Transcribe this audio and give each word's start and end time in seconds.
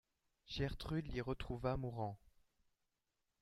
Gertrude 0.47 1.05
l’y 1.13 1.21
retrouva 1.21 1.77
mourant. 1.77 2.17